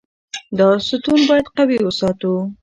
دا 0.57 0.69
ستون 0.87 1.19
باید 1.29 1.47
قوي 1.57 1.77
وساتو. 1.83 2.33